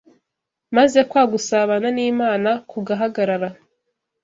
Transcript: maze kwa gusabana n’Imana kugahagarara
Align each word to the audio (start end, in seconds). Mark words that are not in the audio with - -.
maze 0.75 0.99
kwa 1.09 1.23
gusabana 1.31 1.87
n’Imana 1.95 2.49
kugahagarara 2.69 3.49